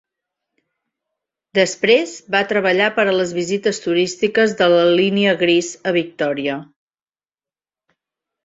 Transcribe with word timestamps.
Després, 1.57 2.13
va 2.37 2.41
treballar 2.53 2.87
per 2.97 3.05
a 3.11 3.13
les 3.17 3.35
visites 3.41 3.81
turístiques 3.83 4.57
de 4.63 4.71
la 4.75 4.81
Línia 4.95 5.37
Gris 5.45 5.73
a 5.93 5.97
Victoria. 6.03 6.61